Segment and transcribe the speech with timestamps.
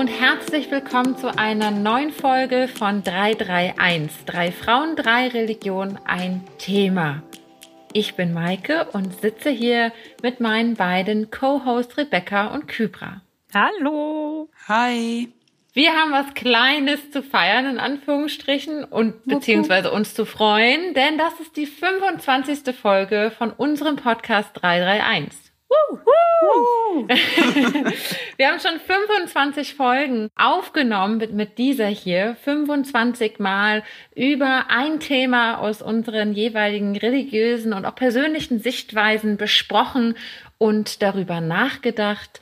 [0.00, 4.24] und herzlich willkommen zu einer neuen Folge von 331.
[4.24, 7.22] Drei Frauen, drei Religionen, ein Thema.
[7.92, 9.92] Ich bin Maike und sitze hier
[10.22, 13.20] mit meinen beiden Co-Hosts Rebecca und Kybra.
[13.52, 14.48] Hallo.
[14.68, 15.28] Hi.
[15.74, 21.38] Wir haben was Kleines zu feiern, in Anführungsstrichen, und beziehungsweise uns zu freuen, denn das
[21.40, 22.74] ist die 25.
[22.74, 25.49] Folge von unserem Podcast 331.
[28.36, 33.82] Wir haben schon 25 Folgen aufgenommen mit, mit dieser hier, 25 Mal
[34.14, 40.16] über ein Thema aus unseren jeweiligen religiösen und auch persönlichen Sichtweisen besprochen
[40.58, 42.40] und darüber nachgedacht.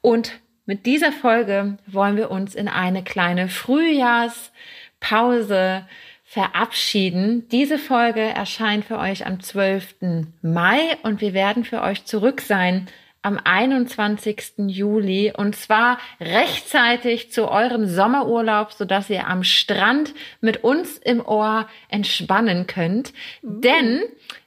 [0.00, 0.32] Und
[0.66, 5.86] mit dieser Folge wollen wir uns in eine kleine Frühjahrspause
[6.28, 7.48] verabschieden.
[7.48, 9.94] Diese Folge erscheint für euch am 12.
[10.42, 12.86] Mai und wir werden für euch zurück sein
[13.22, 14.52] am 21.
[14.66, 20.12] Juli und zwar rechtzeitig zu eurem Sommerurlaub, sodass ihr am Strand
[20.42, 23.14] mit uns im Ohr entspannen könnt.
[23.40, 23.60] Mhm.
[23.62, 24.02] Denn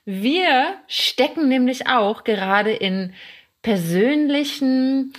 [0.05, 3.13] wir stecken nämlich auch gerade in
[3.63, 5.13] persönlichen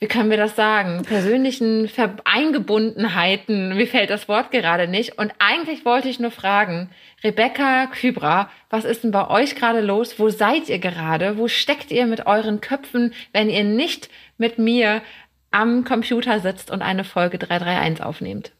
[0.00, 1.90] wie können wir das sagen, persönlichen
[2.24, 5.18] Eingebundenheiten, mir fällt das Wort gerade nicht.
[5.18, 6.88] Und eigentlich wollte ich nur fragen,
[7.22, 10.18] Rebecca Kybra, was ist denn bei euch gerade los?
[10.18, 11.36] Wo seid ihr gerade?
[11.36, 15.02] Wo steckt ihr mit euren Köpfen, wenn ihr nicht mit mir
[15.50, 18.52] am Computer sitzt und eine Folge 331 aufnehmt?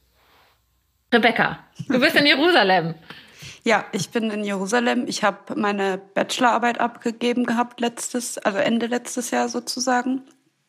[1.10, 2.96] Rebecca, du bist in Jerusalem.
[3.64, 5.06] Ja, ich bin in Jerusalem.
[5.06, 10.22] Ich habe meine Bachelorarbeit abgegeben gehabt letztes, also Ende letztes Jahr sozusagen.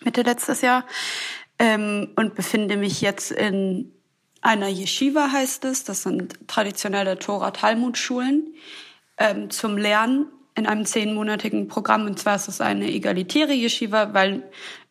[0.04, 0.86] Mitte letztes Jahr
[1.60, 3.92] ähm, und befinde mich jetzt in
[4.42, 5.84] einer Yeshiva, heißt es.
[5.84, 8.56] Das sind traditionelle Tora-Talmud-Schulen
[9.18, 12.06] ähm, zum Lernen in einem zehnmonatigen Programm.
[12.06, 14.44] Und zwar ist es eine egalitäre Yeshiva, weil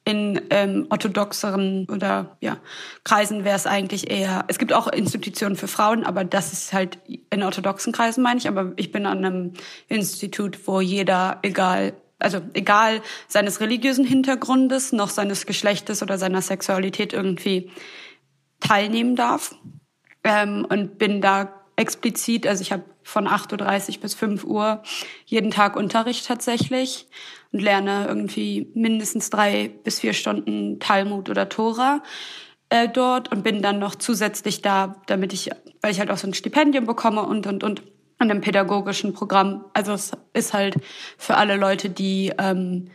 [0.04, 2.56] in ähm, orthodoxeren oder ja
[3.04, 4.44] Kreisen wäre es eigentlich eher.
[4.48, 8.48] Es gibt auch Institutionen für Frauen, aber das ist halt in orthodoxen Kreisen meine ich.
[8.48, 9.52] Aber ich bin an einem
[9.88, 17.12] Institut, wo jeder, egal also egal seines religiösen Hintergrundes noch seines Geschlechtes oder seiner Sexualität
[17.12, 17.70] irgendwie
[18.60, 19.54] teilnehmen darf.
[20.22, 24.82] Ähm, und bin da explizit, also ich habe von 8.30 Uhr bis 5 Uhr
[25.24, 27.06] jeden Tag Unterricht tatsächlich
[27.52, 32.02] und lerne irgendwie mindestens drei bis vier Stunden Talmud oder Tora
[32.68, 35.50] äh, dort und bin dann noch zusätzlich da, damit ich,
[35.80, 37.82] weil ich halt auch so ein Stipendium bekomme und und und
[38.20, 39.64] an einem pädagogischen Programm.
[39.72, 40.76] Also es ist halt
[41.16, 42.90] für alle Leute, die, ähm,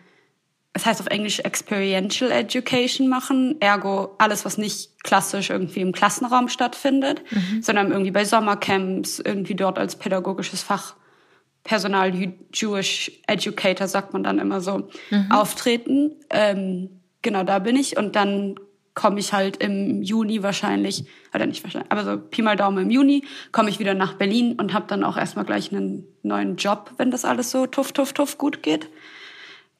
[0.73, 6.47] es heißt auf Englisch Experiential Education machen, ergo alles, was nicht klassisch irgendwie im Klassenraum
[6.47, 7.63] stattfindet, mhm.
[7.63, 12.13] sondern irgendwie bei Sommercamps, irgendwie dort als pädagogisches Fachpersonal,
[12.53, 15.31] Jewish Educator sagt man dann immer so, mhm.
[15.31, 16.11] auftreten.
[16.29, 18.55] Ähm, genau, da bin ich und dann
[18.95, 22.89] komme ich halt im Juni wahrscheinlich, oder nicht wahrscheinlich, aber so Pi mal Daumen im
[22.89, 26.91] Juni, komme ich wieder nach Berlin und habe dann auch erstmal gleich einen neuen Job,
[26.97, 28.89] wenn das alles so tuff, tuff, tuff gut geht.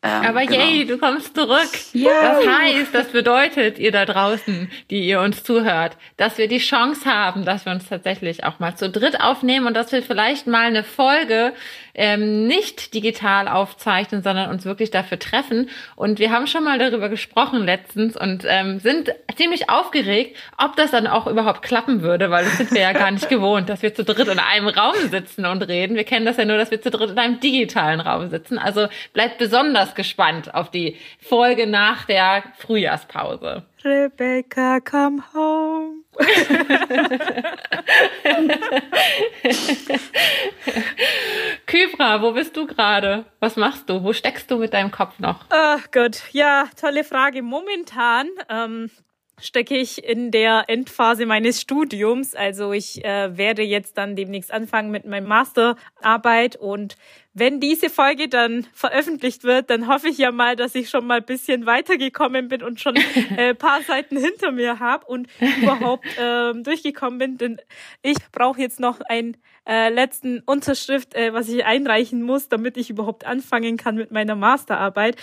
[0.06, 0.60] Ähm, Aber genau.
[0.60, 1.70] yay, du kommst zurück.
[1.94, 2.12] Ja.
[2.22, 7.06] Das heißt, das bedeutet, ihr da draußen, die ihr uns zuhört, dass wir die Chance
[7.06, 10.66] haben, dass wir uns tatsächlich auch mal zu dritt aufnehmen und dass wir vielleicht mal
[10.66, 11.54] eine Folge
[11.96, 15.70] ähm, nicht digital aufzeichnen, sondern uns wirklich dafür treffen.
[15.96, 20.92] Und wir haben schon mal darüber gesprochen letztens und ähm, sind ziemlich aufgeregt, ob das
[20.92, 23.96] dann auch überhaupt klappen würde, weil das sind wir ja gar nicht gewohnt, dass wir
[23.96, 25.96] zu dritt in einem Raum sitzen und reden.
[25.96, 28.58] Wir kennen das ja nur, dass wir zu dritt in einem digitalen Raum sitzen.
[28.58, 33.66] Also bleibt besonders gespannt auf die Folge nach der Frühjahrspause.
[33.84, 36.06] Rebecca, come home.
[41.66, 43.26] Kybra, wo bist du gerade?
[43.40, 44.04] Was machst du?
[44.04, 45.46] Wo steckst du mit deinem Kopf noch?
[45.50, 47.44] Ach Gott, ja, tolle Frage.
[47.44, 48.90] Momentan ähm,
[49.40, 52.36] stecke ich in der Endphase meines Studiums.
[52.36, 56.96] Also ich äh, werde jetzt dann demnächst anfangen mit meinem Masterarbeit und
[57.36, 61.18] wenn diese Folge dann veröffentlicht wird, dann hoffe ich ja mal, dass ich schon mal
[61.18, 62.96] ein bisschen weitergekommen bin und schon
[63.38, 65.28] äh, paar Seiten hinter mir habe und
[65.62, 67.38] überhaupt äh, durchgekommen bin.
[67.38, 67.58] Denn
[68.02, 69.36] ich brauche jetzt noch ein
[69.68, 74.36] äh, letzten Unterschrift, äh, was ich einreichen muss, damit ich überhaupt anfangen kann mit meiner
[74.36, 75.18] Masterarbeit.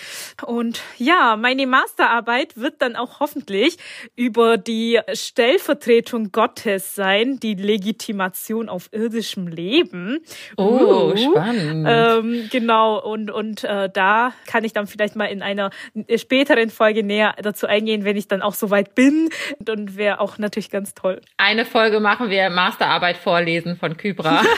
[0.44, 3.78] Und ja, meine Masterarbeit wird dann auch hoffentlich
[4.16, 10.18] über die Stellvertretung Gottes sein, die Legitimation auf irdischem Leben.
[10.56, 11.86] Oh, uh, spannend.
[12.02, 15.70] Ähm, genau, und, und äh, da kann ich dann vielleicht mal in einer
[16.16, 19.28] späteren Folge näher dazu eingehen, wenn ich dann auch soweit bin.
[19.58, 21.20] Und, und wäre auch natürlich ganz toll.
[21.36, 24.42] Eine Folge machen wir Masterarbeit vorlesen von Kybra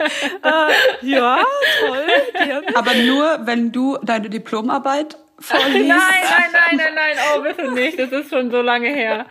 [0.42, 1.38] äh, ja,
[1.86, 2.06] toll.
[2.32, 2.66] Gerne.
[2.74, 5.88] Aber nur, wenn du deine Diplomarbeit vorliest.
[5.88, 6.69] Nein, nein, nein,
[7.56, 9.26] bitte nicht, das ist schon so lange her.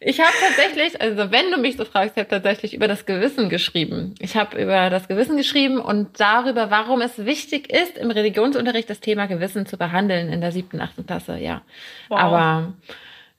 [0.00, 3.48] Ich habe tatsächlich, also wenn du mich so fragst, ich habe tatsächlich über das Gewissen
[3.48, 4.14] geschrieben.
[4.20, 9.00] Ich habe über das Gewissen geschrieben und darüber, warum es wichtig ist, im Religionsunterricht das
[9.00, 11.62] Thema Gewissen zu behandeln in der siebten, achten Klasse, ja.
[12.08, 12.18] Wow.
[12.18, 12.72] Aber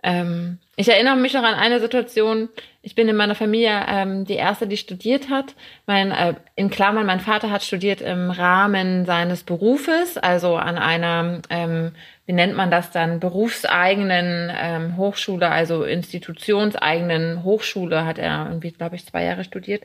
[0.03, 2.47] ähm, ich erinnere mich noch an eine Situation.
[2.81, 5.53] Ich bin in meiner Familie ähm, die erste, die studiert hat.
[5.85, 11.41] Mein, äh, in Klammern, mein Vater hat studiert im Rahmen seines Berufes, also an einer,
[11.49, 11.91] ähm,
[12.25, 18.95] wie nennt man das dann, berufseigenen ähm, Hochschule, also institutionseigenen Hochschule hat er irgendwie, glaube
[18.95, 19.83] ich, zwei Jahre studiert.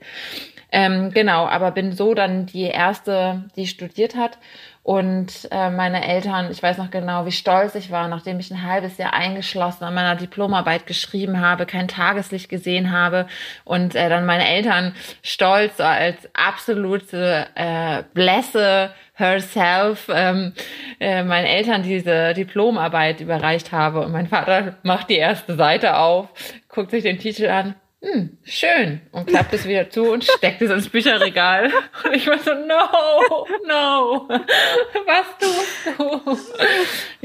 [0.70, 4.38] Ähm, genau, aber bin so dann die erste, die studiert hat.
[4.85, 8.63] Und äh, meine Eltern, ich weiß noch genau, wie stolz ich war, nachdem ich ein
[8.63, 13.27] halbes Jahr eingeschlossen an meiner Diplomarbeit geschrieben habe, kein Tageslicht gesehen habe
[13.65, 20.53] und äh, dann meine Eltern stolz als absolute äh, Blässe herself ähm,
[21.01, 24.03] äh, meinen Eltern diese Diplomarbeit überreicht habe.
[24.03, 26.29] Und mein Vater macht die erste Seite auf,
[26.69, 29.01] guckt sich den Titel an hm, schön.
[29.12, 31.73] Und klappt es wieder zu und steckt es ins Bücherregal.
[32.05, 34.29] Und ich war so, no, no,
[35.06, 36.39] was tust du?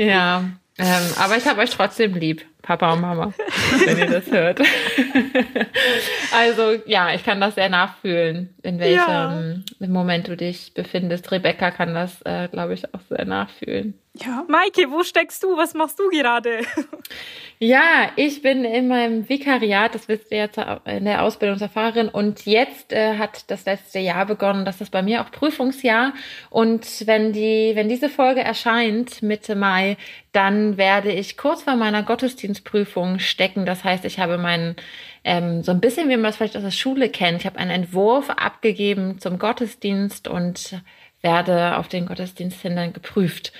[0.02, 0.46] Ja,
[0.78, 3.34] ähm, aber ich habe euch trotzdem lieb, Papa und Mama,
[3.88, 4.62] wenn ihr das hört.
[6.32, 9.88] also ja, ich kann das sehr nachfühlen, in welchem ja.
[9.88, 11.32] Moment du dich befindest.
[11.32, 13.96] Rebecca kann das, äh, glaube ich, auch sehr nachfühlen.
[14.14, 14.44] Ja.
[14.48, 15.58] Maike, wo steckst du?
[15.58, 16.60] Was machst du gerade?
[17.62, 22.08] Ja, ich bin in meinem Vikariat, das wisst ihr jetzt in der Ausbildung zur Fahrerin
[22.08, 26.14] und jetzt äh, hat das letzte Jahr begonnen, das ist bei mir auch Prüfungsjahr
[26.50, 29.98] und wenn die, wenn diese Folge erscheint Mitte Mai,
[30.32, 32.02] dann werde ich kurz vor meiner
[32.60, 33.66] Gottesdienstprüfung stecken.
[33.66, 34.76] Das heißt, ich habe meinen
[35.24, 37.40] ähm, so ein bisschen, wie man das vielleicht aus der Schule kennt.
[37.40, 40.82] Ich habe einen Entwurf abgegeben zum Gottesdienst und
[41.22, 43.52] werde auf den Gottesdienst hin dann geprüft.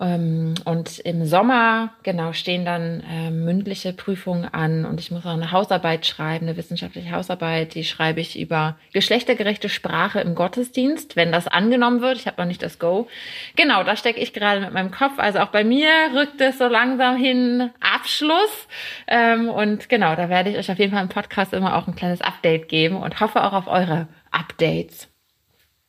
[0.00, 5.30] Ähm, und im Sommer, genau, stehen dann äh, mündliche Prüfungen an und ich muss auch
[5.30, 11.30] eine Hausarbeit schreiben, eine wissenschaftliche Hausarbeit, die schreibe ich über geschlechtergerechte Sprache im Gottesdienst, wenn
[11.30, 12.16] das angenommen wird.
[12.16, 13.06] Ich habe noch nicht das Go.
[13.54, 15.18] Genau, da stecke ich gerade mit meinem Kopf.
[15.18, 18.66] Also auch bei mir rückt es so langsam hin Abschluss.
[19.06, 21.94] Ähm, und genau, da werde ich euch auf jeden Fall im Podcast immer auch ein
[21.94, 25.08] kleines Update geben und hoffe auch auf eure Updates.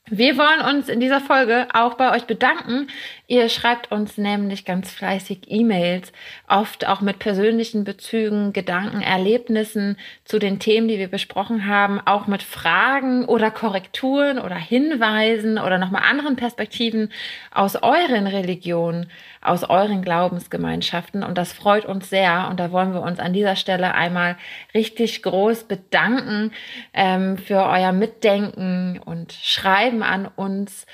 [0.08, 2.90] Wir wollen uns in dieser Folge auch bei euch bedanken.
[3.28, 6.12] Ihr schreibt uns nämlich ganz fleißig E-Mails,
[6.48, 12.28] oft auch mit persönlichen Bezügen, Gedanken, Erlebnissen zu den Themen, die wir besprochen haben, auch
[12.28, 17.12] mit Fragen oder Korrekturen oder Hinweisen oder nochmal anderen Perspektiven
[17.52, 19.10] aus euren Religionen
[19.46, 21.24] aus euren Glaubensgemeinschaften.
[21.24, 22.48] Und das freut uns sehr.
[22.50, 24.38] Und da wollen wir uns an dieser Stelle einmal
[24.74, 26.52] richtig groß bedanken
[26.94, 30.86] ähm, für euer Mitdenken und Schreiben an uns.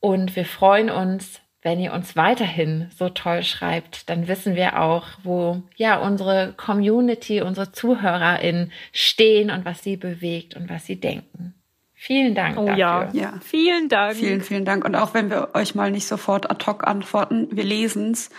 [0.00, 5.04] Und wir freuen uns, wenn ihr uns weiterhin so toll schreibt, dann wissen wir auch,
[5.24, 11.54] wo ja unsere Community, unsere ZuhörerInnen stehen und was sie bewegt und was sie denken.
[11.92, 12.56] Vielen Dank.
[12.56, 12.78] Oh dafür.
[12.78, 13.34] ja, ja.
[13.42, 14.14] Vielen Dank.
[14.14, 14.84] Vielen, vielen Dank.
[14.84, 18.30] Und auch wenn wir euch mal nicht sofort ad hoc antworten, wir lesen's.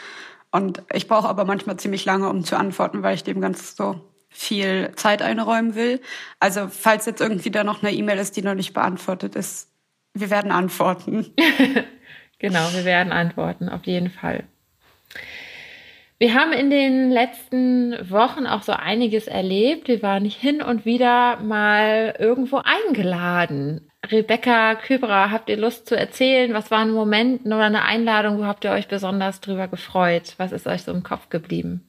[0.49, 3.99] Und ich brauche aber manchmal ziemlich lange, um zu antworten, weil ich dem ganz so
[4.29, 5.99] viel Zeit einräumen will.
[6.39, 9.69] Also falls jetzt irgendwie da noch eine E-Mail ist, die noch nicht beantwortet ist,
[10.13, 11.33] wir werden antworten.
[12.39, 14.43] genau, wir werden antworten, auf jeden Fall.
[16.19, 19.87] Wir haben in den letzten Wochen auch so einiges erlebt.
[19.87, 23.91] Wir waren hin und wieder mal irgendwo eingeladen.
[24.09, 26.55] Rebecca Kübra, habt ihr Lust zu erzählen?
[26.55, 28.39] Was war ein Moment oder eine Einladung?
[28.39, 30.33] Wo habt ihr euch besonders drüber gefreut?
[30.37, 31.87] Was ist euch so im Kopf geblieben?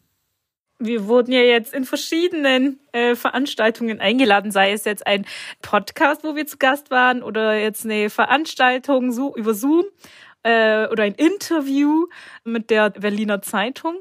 [0.79, 5.27] wir wurden ja jetzt in verschiedenen äh, Veranstaltungen eingeladen, sei es jetzt ein
[5.61, 9.85] Podcast, wo wir zu Gast waren, oder jetzt eine Veranstaltung so, über Zoom
[10.49, 12.07] äh, oder ein Interview
[12.45, 13.97] mit der Berliner Zeitung.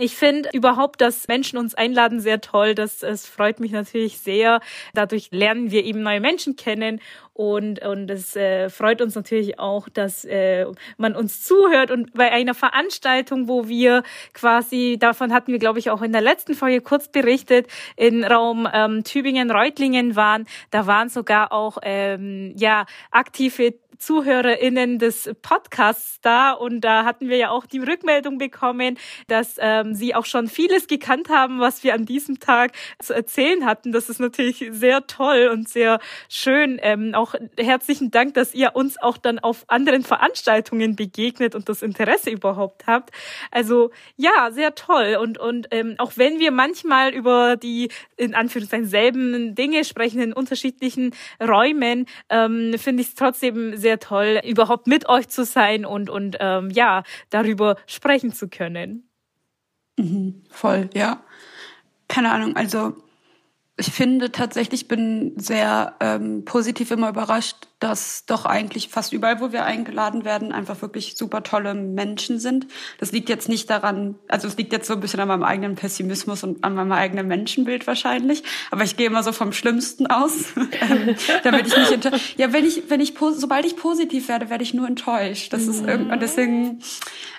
[0.00, 2.76] Ich finde überhaupt, dass Menschen uns einladen, sehr toll.
[2.76, 4.60] Das, es freut mich natürlich sehr.
[4.94, 7.00] Dadurch lernen wir eben neue Menschen kennen
[7.32, 10.66] und, und es äh, freut uns natürlich auch, dass äh,
[10.98, 11.90] man uns zuhört.
[11.90, 14.04] Und bei einer Veranstaltung, wo wir
[14.34, 17.66] quasi, davon hatten wir, glaube ich, auch in der letzten Folge kurz berichtet,
[17.96, 26.20] in Raum ähm, Tübingen-Reutlingen waren, da waren sogar auch ähm, ja aktive ZuhörerInnen des Podcasts
[26.22, 30.48] da und da hatten wir ja auch die Rückmeldung bekommen, dass ähm, sie auch schon
[30.48, 33.92] vieles gekannt haben, was wir an diesem Tag zu erzählen hatten.
[33.92, 36.78] Das ist natürlich sehr toll und sehr schön.
[36.82, 41.82] Ähm, auch herzlichen Dank, dass ihr uns auch dann auf anderen Veranstaltungen begegnet und das
[41.82, 43.10] Interesse überhaupt habt.
[43.50, 48.86] Also ja, sehr toll und und ähm, auch wenn wir manchmal über die in Anführungszeichen
[48.86, 54.86] selben Dinge sprechen in unterschiedlichen Räumen, ähm, finde ich es trotzdem sehr sehr toll, überhaupt
[54.86, 59.08] mit euch zu sein und, und ähm, ja, darüber sprechen zu können.
[59.96, 61.22] Mhm, voll, ja.
[62.06, 62.94] Keine Ahnung, also
[63.78, 69.52] ich finde tatsächlich, bin sehr ähm, positiv immer überrascht, dass doch eigentlich fast überall, wo
[69.52, 72.66] wir eingeladen werden, einfach wirklich super tolle Menschen sind.
[72.98, 75.76] Das liegt jetzt nicht daran, also es liegt jetzt so ein bisschen an meinem eigenen
[75.76, 78.42] Pessimismus und an meinem eigenen Menschenbild wahrscheinlich.
[78.72, 82.90] Aber ich gehe immer so vom Schlimmsten aus, ähm, damit ich nicht ja, wenn ich,
[82.90, 85.52] wenn ich sobald ich positiv werde, werde ich nur enttäuscht.
[85.52, 86.82] Das ist irgendwann deswegen.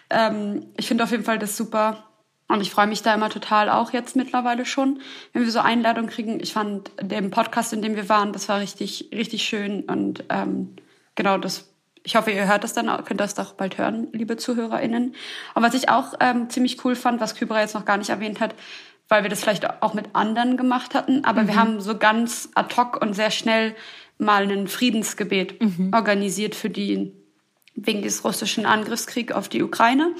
[0.09, 2.08] Ähm, ich finde auf jeden Fall das super
[2.49, 5.01] und ich freue mich da immer total auch jetzt mittlerweile schon,
[5.33, 6.39] wenn wir so Einladungen kriegen.
[6.39, 9.83] Ich fand den Podcast, in dem wir waren, das war richtig, richtig schön.
[9.83, 10.75] Und ähm,
[11.13, 11.71] genau das,
[12.03, 15.13] ich hoffe, ihr hört das dann, könnt das doch bald hören, liebe ZuhörerInnen.
[15.53, 18.39] Und was ich auch ähm, ziemlich cool fand, was Kybra jetzt noch gar nicht erwähnt
[18.39, 18.55] hat,
[19.09, 21.47] weil wir das vielleicht auch mit anderen gemacht hatten, aber mhm.
[21.47, 23.75] wir haben so ganz ad hoc und sehr schnell
[24.17, 25.91] mal ein Friedensgebet mhm.
[25.93, 27.13] organisiert für die
[27.75, 30.13] wegen des russischen Angriffskriegs auf die Ukraine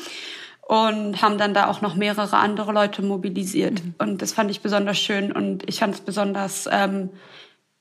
[0.70, 3.84] und haben dann da auch noch mehrere andere Leute mobilisiert.
[3.84, 3.96] Mhm.
[3.98, 7.10] Und das fand ich besonders schön und ich fand es besonders ähm,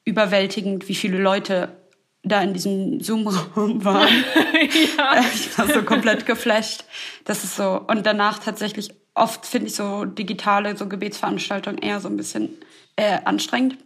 [0.07, 1.69] überwältigend, wie viele Leute
[2.23, 4.09] da in diesem Zoom-Raum waren.
[4.97, 5.21] ja.
[5.35, 6.85] Ich war so komplett geflasht.
[7.27, 7.79] Das ist so.
[7.87, 12.57] Und danach tatsächlich oft finde ich so digitale, so Gebetsveranstaltungen eher so ein bisschen
[12.97, 13.77] äh, anstrengend.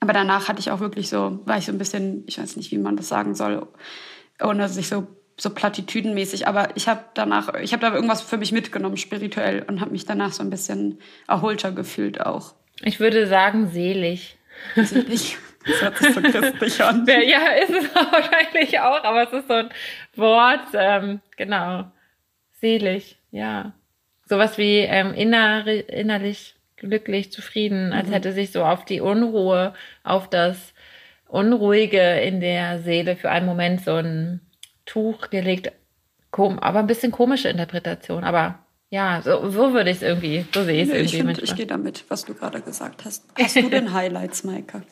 [0.00, 2.70] Aber danach hatte ich auch wirklich so, war ich so ein bisschen, ich weiß nicht,
[2.70, 3.66] wie man das sagen soll,
[4.42, 5.06] ohne sich so
[5.40, 9.80] so plattitüdenmäßig, aber ich habe danach, ich habe da irgendwas für mich mitgenommen spirituell und
[9.80, 12.54] habe mich danach so ein bisschen erholter gefühlt auch.
[12.82, 14.36] Ich würde sagen selig.
[14.74, 15.38] Selig.
[15.64, 17.06] Das hört sich so christlich an.
[17.26, 19.68] Ja, ist es wahrscheinlich auch, aber es ist so ein
[20.16, 21.90] Wort, ähm, genau.
[22.60, 23.72] Selig, ja.
[24.24, 28.12] Sowas wie ähm, inner, innerlich glücklich, zufrieden, als mhm.
[28.12, 30.74] hätte sich so auf die Unruhe, auf das
[31.26, 34.40] Unruhige in der Seele für einen Moment so ein
[34.88, 35.70] Tuch gelegt.
[36.30, 38.24] Kom aber ein bisschen komische Interpretation.
[38.24, 38.58] Aber
[38.90, 41.16] ja, so, so würde ich es irgendwie, so sehe ich es irgendwie.
[41.16, 43.24] Ich, find, ich gehe damit, was du gerade gesagt hast.
[43.38, 44.82] Hast du denn Highlights, Maike?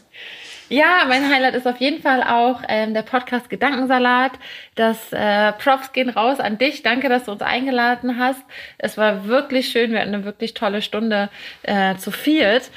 [0.68, 4.32] Ja, mein Highlight ist auf jeden Fall auch ähm, der Podcast Gedankensalat.
[4.74, 6.82] Das äh, Props gehen raus an dich.
[6.82, 8.42] Danke, dass du uns eingeladen hast.
[8.76, 9.92] Es war wirklich schön.
[9.92, 11.30] Wir hatten eine wirklich tolle Stunde
[11.62, 12.70] äh, zu viert.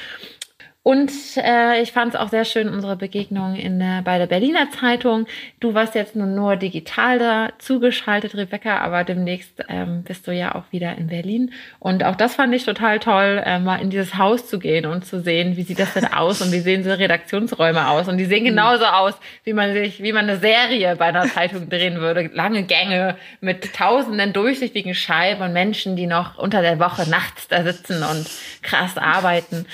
[0.81, 4.71] Und äh, ich fand es auch sehr schön, unsere Begegnung in der, bei der Berliner
[4.71, 5.27] Zeitung.
[5.59, 10.55] Du warst jetzt nur, nur digital da zugeschaltet, Rebecca, aber demnächst ähm, bist du ja
[10.55, 11.51] auch wieder in Berlin.
[11.79, 15.05] Und auch das fand ich total toll, äh, mal in dieses Haus zu gehen und
[15.05, 18.07] zu sehen, wie sieht das denn aus und wie sehen so Redaktionsräume aus.
[18.07, 18.49] Und die sehen mhm.
[18.49, 22.31] genauso aus, wie man sich, wie man eine Serie bei einer Zeitung drehen würde.
[22.33, 27.63] Lange Gänge mit tausenden durchsichtigen Scheiben und Menschen, die noch unter der Woche nachts da
[27.63, 28.27] sitzen und
[28.63, 29.65] krass arbeiten.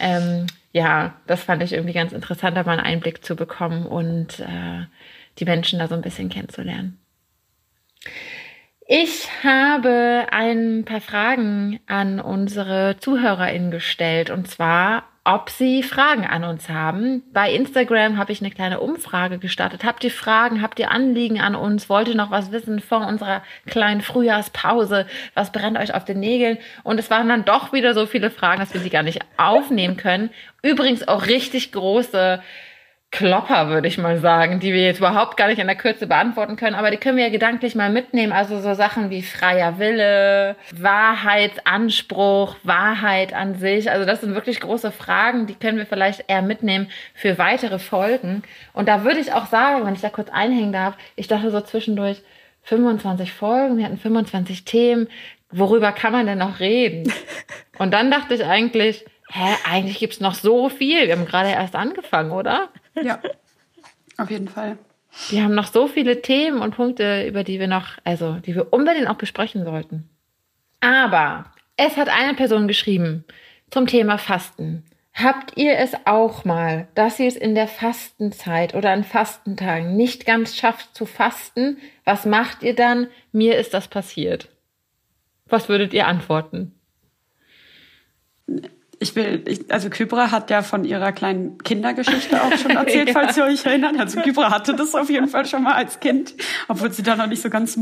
[0.00, 4.40] Ähm, ja, das fand ich irgendwie ganz interessant, da mal einen Einblick zu bekommen und
[4.40, 4.86] äh,
[5.38, 6.98] die Menschen da so ein bisschen kennenzulernen.
[8.86, 16.44] Ich habe ein paar Fragen an unsere ZuhörerInnen gestellt und zwar, ob sie Fragen an
[16.44, 17.22] uns haben.
[17.32, 19.82] Bei Instagram habe ich eine kleine Umfrage gestartet.
[19.82, 20.60] Habt ihr Fragen?
[20.60, 21.88] Habt ihr Anliegen an uns?
[21.88, 25.06] Wollt ihr noch was wissen vor unserer kleinen Frühjahrspause?
[25.32, 26.58] Was brennt euch auf den Nägeln?
[26.82, 29.96] Und es waren dann doch wieder so viele Fragen, dass wir sie gar nicht aufnehmen
[29.96, 30.28] können.
[30.62, 32.42] Übrigens auch richtig große
[33.14, 36.56] Klopper, würde ich mal sagen, die wir jetzt überhaupt gar nicht in der Kürze beantworten
[36.56, 38.32] können, aber die können wir ja gedanklich mal mitnehmen.
[38.32, 43.88] Also so Sachen wie freier Wille, Wahrheitsanspruch, Wahrheit an sich.
[43.88, 48.42] Also das sind wirklich große Fragen, die können wir vielleicht eher mitnehmen für weitere Folgen.
[48.72, 51.60] Und da würde ich auch sagen, wenn ich da kurz einhängen darf, ich dachte so
[51.60, 52.20] zwischendurch
[52.64, 55.06] 25 Folgen, wir hatten 25 Themen.
[55.52, 57.12] Worüber kann man denn noch reden?
[57.78, 61.06] Und dann dachte ich eigentlich, hä, eigentlich gibt's noch so viel.
[61.06, 62.70] Wir haben gerade erst angefangen, oder?
[63.02, 63.20] Ja,
[64.16, 64.78] auf jeden Fall.
[65.28, 68.72] Wir haben noch so viele Themen und Punkte, über die wir noch, also die wir
[68.72, 70.08] unbedingt auch besprechen sollten.
[70.80, 73.24] Aber es hat eine Person geschrieben
[73.70, 74.84] zum Thema Fasten.
[75.14, 80.26] Habt ihr es auch mal, dass ihr es in der Fastenzeit oder an Fastentagen nicht
[80.26, 81.78] ganz schafft zu fasten?
[82.04, 83.06] Was macht ihr dann?
[83.30, 84.48] Mir ist das passiert.
[85.46, 86.74] Was würdet ihr antworten?
[89.04, 93.12] Ich will, ich, also Kybra hat ja von ihrer kleinen Kindergeschichte auch schon erzählt, ja.
[93.20, 94.00] falls ihr euch erinnert.
[94.00, 96.34] Also Kybra hatte das auf jeden Fall schon mal als Kind,
[96.68, 97.78] obwohl sie da noch nicht so ganz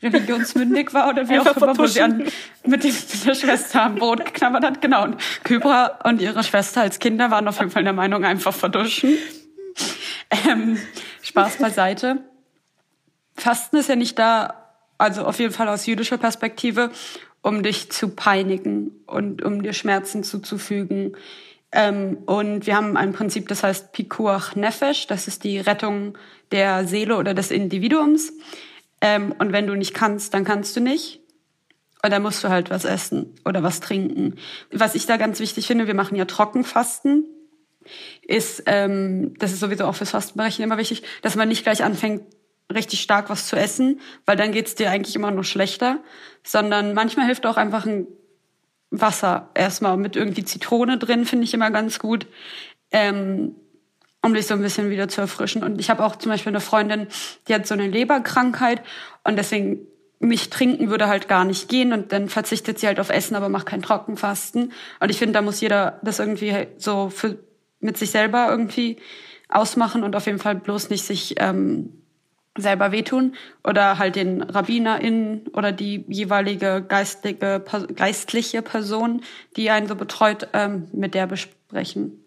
[0.00, 2.24] religionsmündig war oder wie auch immer, wo sie an,
[2.64, 4.80] mit, dem, mit der Schwester am Brot geknabbert hat.
[4.80, 5.02] Genau.
[5.02, 9.18] Und Kybra und ihre Schwester als Kinder waren auf jeden Fall der Meinung, einfach verduschen.
[10.48, 10.78] Ähm,
[11.22, 12.18] Spaß beiseite.
[13.36, 16.92] Fasten ist ja nicht da, also auf jeden Fall aus jüdischer Perspektive,
[17.44, 21.14] um dich zu peinigen und um dir Schmerzen zuzufügen.
[21.72, 26.16] Ähm, und wir haben ein Prinzip, das heißt Pikuach Nefesh, das ist die Rettung
[26.52, 28.32] der Seele oder des Individuums.
[29.02, 31.20] Ähm, und wenn du nicht kannst, dann kannst du nicht.
[32.02, 34.36] Und dann musst du halt was essen oder was trinken.
[34.72, 37.26] Was ich da ganz wichtig finde, wir machen ja Trockenfasten,
[38.22, 42.22] ist, ähm, das ist sowieso auch fürs Fastenberechnen immer wichtig, dass man nicht gleich anfängt,
[42.72, 45.98] richtig stark was zu essen, weil dann geht's dir eigentlich immer nur schlechter,
[46.42, 48.06] sondern manchmal hilft auch einfach ein
[48.90, 52.26] Wasser erstmal mit irgendwie Zitrone drin, finde ich immer ganz gut,
[52.90, 53.54] ähm,
[54.22, 55.62] um dich so ein bisschen wieder zu erfrischen.
[55.62, 57.08] Und ich habe auch zum Beispiel eine Freundin,
[57.48, 58.82] die hat so eine Leberkrankheit
[59.24, 59.86] und deswegen
[60.20, 63.48] mich trinken würde halt gar nicht gehen und dann verzichtet sie halt auf Essen, aber
[63.48, 64.72] macht kein Trockenfasten.
[65.00, 67.38] Und ich finde, da muss jeder das irgendwie so für,
[67.80, 68.96] mit sich selber irgendwie
[69.48, 72.03] ausmachen und auf jeden Fall bloß nicht sich ähm,
[72.56, 73.34] selber wehtun
[73.64, 79.22] oder halt den RabbinerInnen oder die jeweilige geistige, geistliche Person,
[79.56, 82.24] die einen so betreut, ähm, mit der besprechen.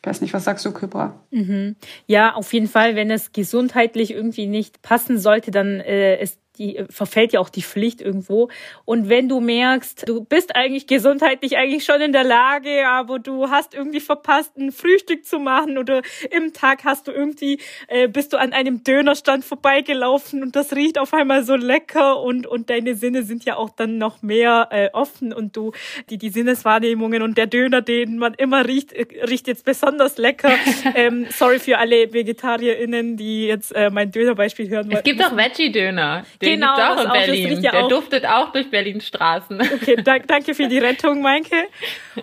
[0.00, 1.20] Ich weiß nicht, was sagst du, Kybra?
[1.30, 1.76] Mhm.
[2.06, 6.76] Ja, auf jeden Fall, wenn es gesundheitlich irgendwie nicht passen sollte, dann äh, ist die
[6.76, 8.48] äh, verfällt ja auch die Pflicht irgendwo.
[8.84, 13.50] Und wenn du merkst, du bist eigentlich gesundheitlich eigentlich schon in der Lage, aber du
[13.50, 18.32] hast irgendwie verpasst, ein Frühstück zu machen oder im Tag hast du irgendwie, äh, bist
[18.32, 22.94] du an einem Dönerstand vorbeigelaufen und das riecht auf einmal so lecker und, und deine
[22.94, 25.72] Sinne sind ja auch dann noch mehr äh, offen und du,
[26.10, 30.50] die, die Sinneswahrnehmungen und der Döner, den man immer riecht, äh, riecht jetzt besonders lecker.
[30.94, 34.98] ähm, sorry für alle VegetarierInnen, die jetzt äh, mein Dönerbeispiel hören wollen.
[34.98, 36.26] Es gibt auch Veggie-Döner.
[36.42, 37.58] Den genau, gibt's auch in Berlin.
[37.58, 37.88] Auch, Der auch.
[37.88, 39.60] duftet auch durch Berlins Straßen.
[39.60, 41.56] Okay, da, danke für die Rettung, Meinke.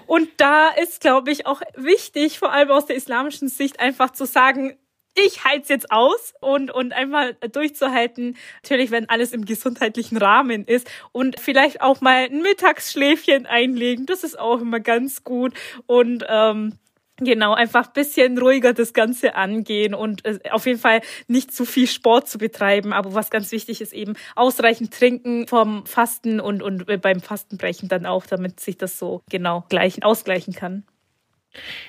[0.05, 4.25] Und da ist, glaube ich, auch wichtig, vor allem aus der islamischen Sicht, einfach zu
[4.25, 4.77] sagen,
[5.17, 10.89] ich halte jetzt aus und, und einfach durchzuhalten, natürlich, wenn alles im gesundheitlichen Rahmen ist
[11.11, 15.53] und vielleicht auch mal ein Mittagsschläfchen einlegen, das ist auch immer ganz gut
[15.87, 16.77] und ähm,
[17.19, 21.87] Genau, einfach bisschen ruhiger das Ganze angehen und äh, auf jeden Fall nicht zu viel
[21.87, 22.93] Sport zu betreiben.
[22.93, 27.89] Aber was ganz wichtig ist, eben ausreichend trinken vom Fasten und, und äh, beim Fastenbrechen
[27.89, 30.83] dann auch, damit sich das so genau gleichen, ausgleichen kann.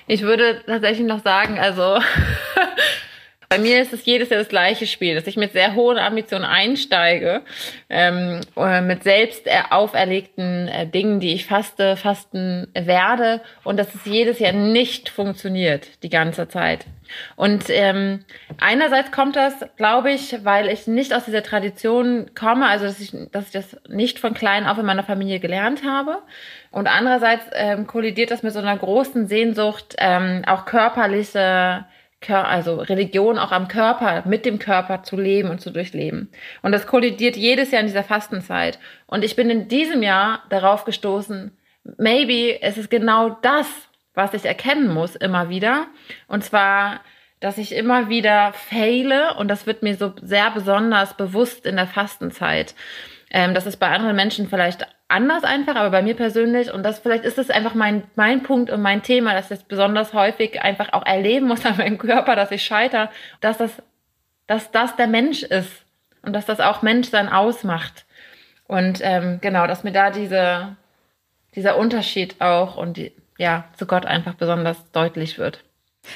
[0.07, 1.99] Ich würde tatsächlich noch sagen, also
[3.51, 6.45] Bei mir ist es jedes Jahr das gleiche Spiel, dass ich mit sehr hohen Ambitionen
[6.45, 7.41] einsteige,
[7.89, 14.05] ähm, äh, mit selbst auferlegten äh, Dingen, die ich faste, fasten werde und dass es
[14.05, 16.85] jedes Jahr nicht funktioniert die ganze Zeit.
[17.37, 18.23] Und ähm,
[18.59, 23.15] einerseits kommt das, glaube ich, weil ich nicht aus dieser Tradition komme, also dass ich,
[23.31, 26.19] dass ich das nicht von klein auf in meiner Familie gelernt habe.
[26.69, 31.85] Und andererseits ähm, kollidiert das mit so einer großen Sehnsucht, ähm, auch körperliche
[32.27, 36.29] also Religion auch am Körper, mit dem Körper zu leben und zu durchleben.
[36.61, 38.79] Und das kollidiert jedes Jahr in dieser Fastenzeit.
[39.07, 41.57] Und ich bin in diesem Jahr darauf gestoßen,
[41.97, 43.67] maybe ist es genau das,
[44.13, 45.87] was ich erkennen muss immer wieder.
[46.27, 47.01] Und zwar,
[47.39, 51.87] dass ich immer wieder faile und das wird mir so sehr besonders bewusst in der
[51.87, 52.75] Fastenzeit.
[53.31, 56.99] Ähm, das ist bei anderen Menschen vielleicht anders einfach, aber bei mir persönlich, und das
[56.99, 60.61] vielleicht ist es einfach mein, mein Punkt und mein Thema, dass ich das besonders häufig
[60.61, 63.09] einfach auch erleben muss an meinem Körper, dass ich scheitere,
[63.41, 63.71] dass das,
[64.47, 65.85] dass das der Mensch ist
[66.23, 68.05] und dass das auch Menschsein ausmacht.
[68.67, 70.75] Und ähm, genau, dass mir da diese,
[71.55, 75.63] dieser Unterschied auch und die, ja, zu Gott einfach besonders deutlich wird.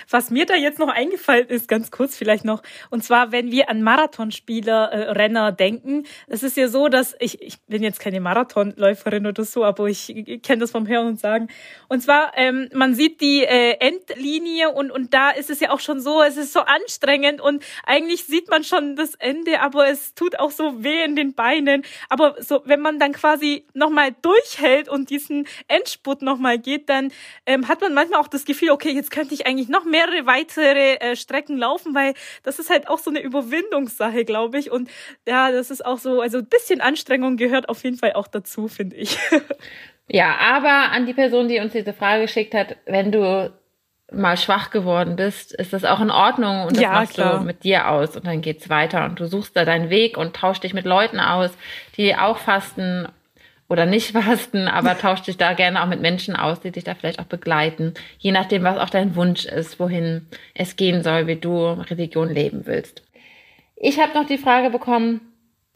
[0.09, 3.69] Was mir da jetzt noch eingefallen ist, ganz kurz vielleicht noch, und zwar, wenn wir
[3.69, 8.21] an Marathonspieler, äh, Renner denken, es ist ja so, dass ich, ich bin jetzt keine
[8.21, 11.49] Marathonläuferin oder so, aber ich, ich kenne das vom Hören und Sagen.
[11.89, 15.79] Und zwar, ähm, man sieht die äh, Endlinie und, und da ist es ja auch
[15.79, 20.13] schon so, es ist so anstrengend und eigentlich sieht man schon das Ende, aber es
[20.15, 21.83] tut auch so weh in den Beinen.
[22.09, 27.11] Aber so, wenn man dann quasi nochmal durchhält und diesen Endspurt nochmal geht, dann
[27.45, 30.95] ähm, hat man manchmal auch das Gefühl, okay, jetzt könnte ich eigentlich noch mehrere weitere
[30.95, 34.71] äh, Strecken laufen, weil das ist halt auch so eine Überwindungssache, glaube ich.
[34.71, 34.89] Und
[35.27, 38.69] ja, das ist auch so, also ein bisschen Anstrengung gehört auf jeden Fall auch dazu,
[38.69, 39.17] finde ich.
[40.07, 43.51] Ja, aber an die Person, die uns diese Frage geschickt hat, wenn du
[44.11, 47.39] mal schwach geworden bist, ist das auch in Ordnung und das ja, machst klar.
[47.39, 50.35] du mit dir aus und dann geht's weiter und du suchst da deinen Weg und
[50.35, 51.51] tauschst dich mit Leuten aus,
[51.97, 53.07] die auch fasten
[53.73, 56.93] oder nicht fasten, aber tauscht dich da gerne auch mit Menschen aus, die dich da
[56.93, 61.35] vielleicht auch begleiten, je nachdem, was auch dein Wunsch ist, wohin es gehen soll, wie
[61.35, 63.01] du Religion leben willst.
[63.75, 65.21] Ich habe noch die Frage bekommen,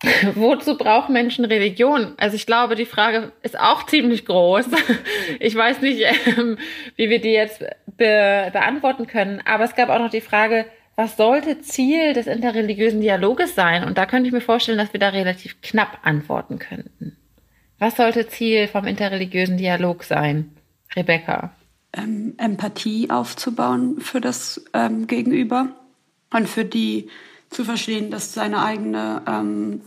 [0.35, 2.13] wozu brauchen Menschen Religion?
[2.17, 4.67] Also ich glaube, die Frage ist auch ziemlich groß.
[5.39, 6.03] Ich weiß nicht,
[6.37, 6.57] ähm,
[6.95, 11.17] wie wir die jetzt be beantworten können, aber es gab auch noch die Frage, was
[11.17, 13.83] sollte Ziel des interreligiösen Dialoges sein?
[13.83, 17.16] Und da könnte ich mir vorstellen, dass wir da relativ knapp antworten könnten.
[17.79, 20.51] Was sollte Ziel vom interreligiösen Dialog sein?
[20.95, 21.51] Rebecca.
[21.93, 25.69] ähm, Empathie aufzubauen für das ähm, Gegenüber
[26.31, 27.09] und für die
[27.49, 29.81] zu verstehen, dass seine eigene ähm,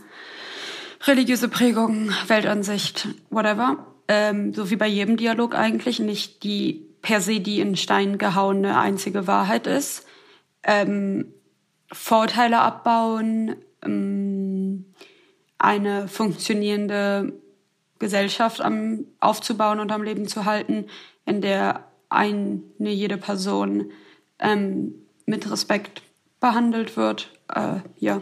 [1.03, 7.39] religiöse Prägung, Weltansicht, whatever, ähm, so wie bei jedem Dialog eigentlich, nicht die per se
[7.39, 10.05] die in Stein gehauene einzige Wahrheit ist.
[10.63, 11.33] Ähm,
[11.91, 14.85] Vorteile abbauen, ähm,
[15.57, 17.33] eine funktionierende
[18.01, 20.87] Gesellschaft am, aufzubauen und am Leben zu halten,
[21.25, 23.91] in der eine jede Person
[24.39, 26.01] ähm, mit Respekt
[26.41, 27.29] behandelt wird.
[27.47, 28.21] Äh, ja,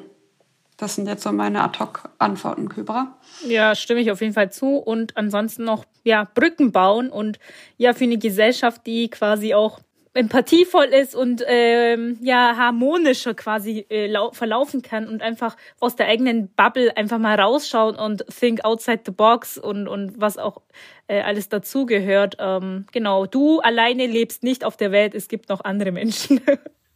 [0.77, 3.17] das sind jetzt so meine Ad-Hoc-Antworten, Kybra.
[3.47, 4.75] Ja, stimme ich auf jeden Fall zu.
[4.75, 7.39] Und ansonsten noch ja, Brücken bauen und
[7.77, 9.79] ja, für eine Gesellschaft, die quasi auch
[10.19, 16.49] empathievoll ist und ähm, ja harmonischer quasi äh, verlaufen kann und einfach aus der eigenen
[16.49, 20.62] Bubble einfach mal rausschauen und think outside the box und und was auch
[21.08, 22.36] äh, alles dazugehört.
[22.39, 26.41] Ähm, genau, du alleine lebst nicht auf der Welt, es gibt noch andere Menschen.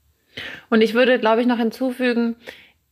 [0.70, 2.36] und ich würde, glaube ich, noch hinzufügen,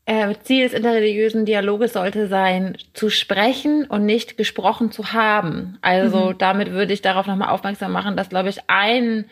[0.06, 5.78] äh, Ziel des interreligiösen Dialoges sollte sein, zu sprechen und nicht gesprochen zu haben.
[5.82, 6.38] Also mhm.
[6.38, 9.26] damit würde ich darauf nochmal aufmerksam machen, dass, glaube ich, ein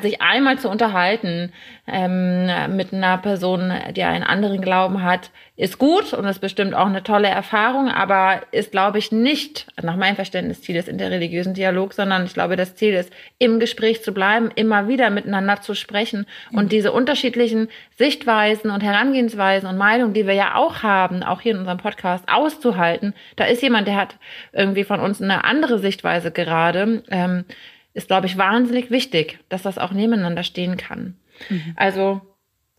[0.00, 1.52] sich einmal zu unterhalten
[1.86, 6.86] ähm, mit einer Person, die einen anderen Glauben hat, ist gut und ist bestimmt auch
[6.86, 11.96] eine tolle Erfahrung, aber ist, glaube ich, nicht nach meinem Verständnis Ziel des interreligiösen Dialogs,
[11.96, 16.26] sondern ich glaube, das Ziel ist, im Gespräch zu bleiben, immer wieder miteinander zu sprechen
[16.50, 16.58] mhm.
[16.58, 17.68] und diese unterschiedlichen
[17.98, 22.24] Sichtweisen und Herangehensweisen und Meinungen, die wir ja auch haben, auch hier in unserem Podcast,
[22.28, 23.14] auszuhalten.
[23.36, 24.16] Da ist jemand, der hat
[24.52, 27.02] irgendwie von uns eine andere Sichtweise gerade.
[27.10, 27.44] Ähm,
[27.94, 31.16] ist, glaube ich, wahnsinnig wichtig, dass das auch nebeneinander stehen kann.
[31.48, 31.74] Mhm.
[31.76, 32.20] Also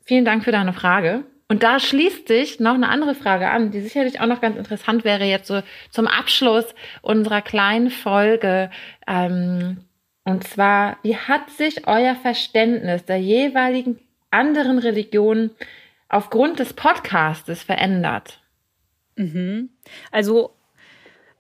[0.04, 1.24] vielen Dank für deine Frage.
[1.48, 5.04] Und da schließt sich noch eine andere Frage an, die sicherlich auch noch ganz interessant
[5.04, 8.72] wäre jetzt so zum Abschluss unserer kleinen Folge.
[9.08, 9.82] Ähm,
[10.24, 14.00] und zwar, wie hat sich euer Verständnis der jeweiligen
[14.32, 15.52] anderen Religionen
[16.10, 18.40] aufgrund des Podcastes verändert?
[19.16, 19.70] Mhm.
[20.12, 20.56] Also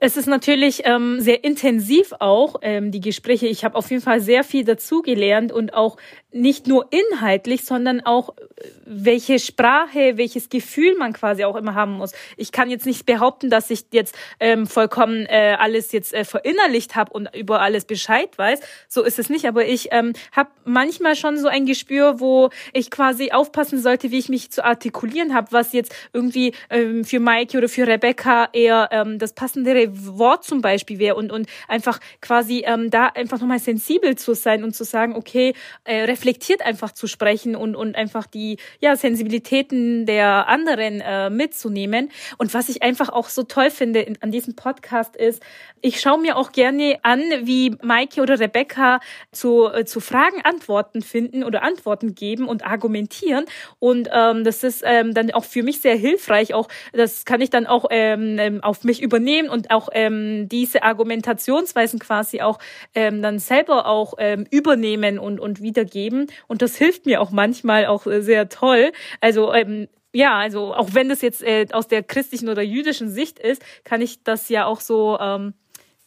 [0.05, 3.47] es ist natürlich ähm, sehr intensiv auch, ähm, die Gespräche.
[3.47, 5.95] Ich habe auf jeden Fall sehr viel dazugelernt und auch
[6.33, 11.93] nicht nur inhaltlich, sondern auch äh, welche Sprache, welches Gefühl man quasi auch immer haben
[11.93, 12.11] muss.
[12.35, 16.97] Ich kann jetzt nicht behaupten, dass ich jetzt ähm, vollkommen äh, alles jetzt äh, verinnerlicht
[16.97, 18.59] habe und über alles Bescheid weiß.
[18.89, 19.45] So ist es nicht.
[19.45, 24.19] Aber ich ähm, habe manchmal schon so ein Gespür, wo ich quasi aufpassen sollte, wie
[24.19, 28.89] ich mich zu artikulieren habe, was jetzt irgendwie ähm, für Mike oder für Rebecca eher
[28.91, 33.59] ähm, das passendere Wort zum Beispiel wäre und, und einfach quasi ähm, da einfach nochmal
[33.59, 35.53] sensibel zu sein und zu sagen, okay,
[35.83, 42.09] äh, reflektiert einfach zu sprechen und, und einfach die ja, Sensibilitäten der anderen äh, mitzunehmen.
[42.37, 45.41] Und was ich einfach auch so toll finde in, an diesem Podcast ist,
[45.81, 48.99] ich schaue mir auch gerne an, wie Maike oder Rebecca
[49.31, 53.45] zu, äh, zu Fragen Antworten finden oder Antworten geben und argumentieren.
[53.79, 56.53] Und ähm, das ist ähm, dann auch für mich sehr hilfreich.
[56.53, 60.47] Auch das kann ich dann auch ähm, ähm auf mich übernehmen und auch auch ähm,
[60.49, 62.59] diese Argumentationsweisen quasi auch
[62.95, 66.27] ähm, dann selber auch ähm, übernehmen und, und wiedergeben.
[66.47, 68.91] Und das hilft mir auch manchmal auch sehr toll.
[69.21, 73.39] Also ähm, ja, also auch wenn das jetzt äh, aus der christlichen oder jüdischen Sicht
[73.39, 75.53] ist, kann ich das ja auch so ähm,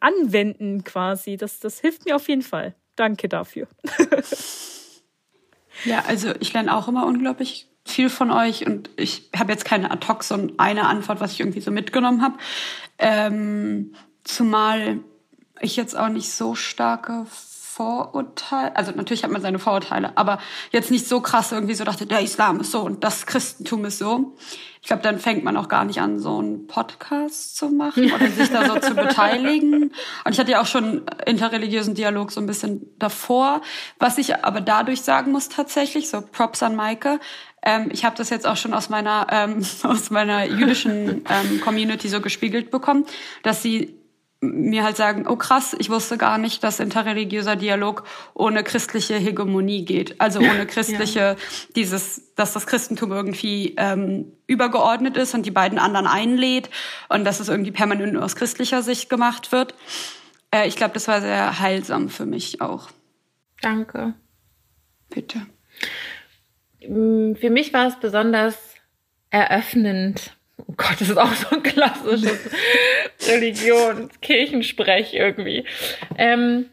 [0.00, 1.36] anwenden quasi.
[1.36, 2.74] Das, das hilft mir auf jeden Fall.
[2.94, 3.66] Danke dafür.
[5.84, 9.90] ja, also ich lerne auch immer unglaublich viel von euch und ich habe jetzt keine
[9.90, 12.36] ad hoc so eine Antwort, was ich irgendwie so mitgenommen habe.
[12.98, 15.00] Ähm, zumal
[15.60, 20.38] ich jetzt auch nicht so starke Vorurteile, also natürlich hat man seine Vorurteile, aber
[20.72, 23.98] jetzt nicht so krass irgendwie so dachte, der Islam ist so und das Christentum ist
[23.98, 24.34] so.
[24.86, 28.28] Ich glaube, dann fängt man auch gar nicht an, so einen Podcast zu machen oder
[28.28, 29.90] sich da so zu beteiligen.
[30.24, 33.62] Und ich hatte ja auch schon interreligiösen Dialog so ein bisschen davor.
[33.98, 37.18] Was ich aber dadurch sagen muss tatsächlich, so Props an Maike,
[37.64, 42.08] ähm, ich habe das jetzt auch schon aus meiner ähm, aus meiner jüdischen ähm, Community
[42.08, 43.06] so gespiegelt bekommen,
[43.42, 43.98] dass sie
[44.40, 49.84] mir halt sagen, oh krass, ich wusste gar nicht, dass interreligiöser Dialog ohne christliche Hegemonie
[49.84, 50.20] geht.
[50.20, 51.36] Also ohne christliche, ja.
[51.74, 56.68] dieses, dass das Christentum irgendwie ähm, übergeordnet ist und die beiden anderen einlädt
[57.08, 59.74] und dass es irgendwie permanent nur aus christlicher Sicht gemacht wird.
[60.50, 62.90] Äh, ich glaube, das war sehr heilsam für mich auch.
[63.62, 64.14] Danke.
[65.08, 65.46] Bitte.
[66.86, 68.56] Mm, für mich war es besonders
[69.30, 70.36] eröffnend.
[70.58, 72.38] Oh Gott, das ist auch so ein klassisches
[73.28, 75.64] Religion, Kirchensprech irgendwie.
[76.16, 76.66] Ähm,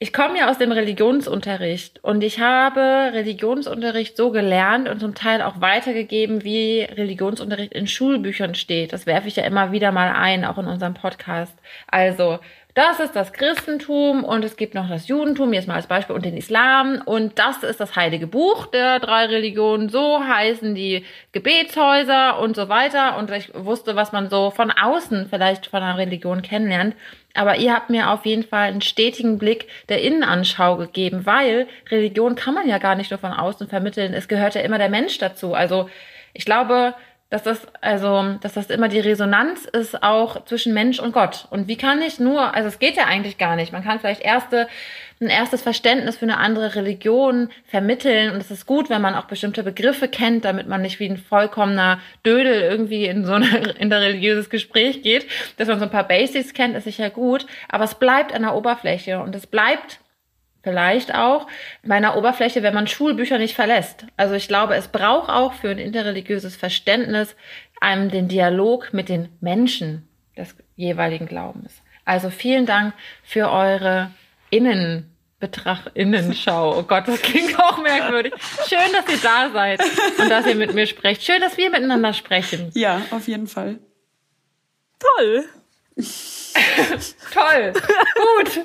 [0.00, 2.80] ich komme ja aus dem Religionsunterricht und ich habe
[3.12, 8.92] Religionsunterricht so gelernt und zum Teil auch weitergegeben, wie Religionsunterricht in Schulbüchern steht.
[8.92, 11.56] Das werfe ich ja immer wieder mal ein, auch in unserem Podcast.
[11.86, 12.40] Also
[12.74, 16.24] das ist das Christentum und es gibt noch das Judentum, jetzt mal als Beispiel, und
[16.24, 17.00] den Islam.
[17.04, 19.88] Und das ist das heilige Buch der drei Religionen.
[19.88, 23.16] So heißen die Gebetshäuser und so weiter.
[23.16, 26.96] Und ich wusste, was man so von außen vielleicht von einer Religion kennenlernt.
[27.34, 32.36] Aber ihr habt mir auf jeden Fall einen stetigen Blick der Innenanschau gegeben, weil Religion
[32.36, 34.14] kann man ja gar nicht nur von außen vermitteln.
[34.14, 35.52] Es gehört ja immer der Mensch dazu.
[35.52, 35.88] Also
[36.32, 36.94] ich glaube,
[37.34, 41.48] dass das, also, dass das immer die Resonanz ist auch zwischen Mensch und Gott.
[41.50, 43.72] Und wie kann ich nur, also es geht ja eigentlich gar nicht.
[43.72, 44.68] Man kann vielleicht erste,
[45.20, 48.30] ein erstes Verständnis für eine andere Religion vermitteln.
[48.30, 51.16] Und es ist gut, wenn man auch bestimmte Begriffe kennt, damit man nicht wie ein
[51.16, 53.44] vollkommener Dödel irgendwie in so ein
[53.80, 55.26] in der religiöses Gespräch geht.
[55.56, 57.46] Dass man so ein paar Basics kennt, ist sicher gut.
[57.68, 59.98] Aber es bleibt an der Oberfläche und es bleibt
[60.64, 61.46] vielleicht auch
[61.84, 64.06] bei einer Oberfläche, wenn man Schulbücher nicht verlässt.
[64.16, 67.36] Also ich glaube, es braucht auch für ein interreligiöses Verständnis
[67.80, 71.82] einem den Dialog mit den Menschen des jeweiligen Glaubens.
[72.04, 74.10] Also vielen Dank für eure
[74.50, 76.78] Innenbetracht, Innenschau.
[76.78, 78.32] Oh Gott, das klingt auch merkwürdig.
[78.66, 79.80] Schön, dass ihr da seid
[80.18, 81.22] und dass ihr mit mir sprecht.
[81.22, 82.70] Schön, dass wir miteinander sprechen.
[82.74, 83.78] Ja, auf jeden Fall.
[84.98, 85.44] Toll.
[87.32, 88.60] Toll, gut.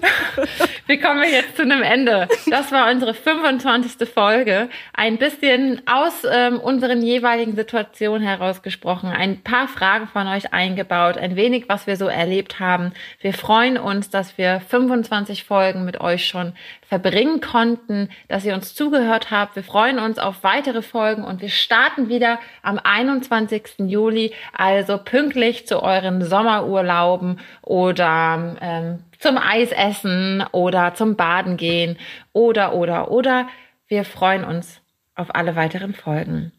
[0.88, 2.28] Wie kommen wir jetzt zu einem Ende?
[2.50, 4.08] Das war unsere 25.
[4.10, 4.70] Folge.
[4.94, 11.36] Ein bisschen aus ähm, unseren jeweiligen Situationen herausgesprochen, ein paar Fragen von euch eingebaut, ein
[11.36, 12.94] wenig, was wir so erlebt haben.
[13.22, 16.54] Wir freuen uns, dass wir 25 Folgen mit euch schon
[16.88, 19.56] verbringen konnten, dass ihr uns zugehört habt.
[19.56, 23.76] Wir freuen uns auf weitere Folgen und wir starten wieder am 21.
[23.88, 27.40] Juli, also pünktlich zu euren Sommerurlauben
[27.80, 31.98] oder ähm, zum Eisessen oder zum Baden gehen
[32.34, 33.48] oder oder oder.
[33.88, 34.82] Wir freuen uns
[35.16, 36.52] auf alle weiteren Folgen.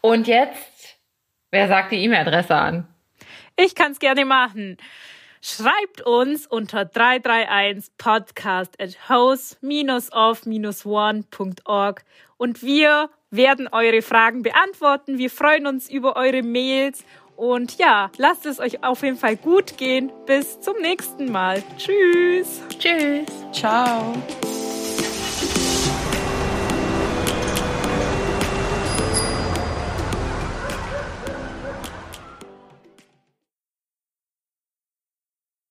[0.00, 0.96] Und jetzt,
[1.50, 2.86] wer sagt die E-Mail-Adresse an?
[3.56, 4.78] Ich kann es gerne machen.
[5.42, 12.04] Schreibt uns unter 331 podcast at house-of-one.org
[12.36, 15.18] und wir werden eure Fragen beantworten.
[15.18, 17.04] Wir freuen uns über eure Mails
[17.36, 20.10] und ja, lasst es euch auf jeden Fall gut gehen.
[20.26, 21.62] Bis zum nächsten Mal.
[21.76, 22.62] Tschüss.
[22.78, 23.26] Tschüss.
[23.52, 24.14] Ciao.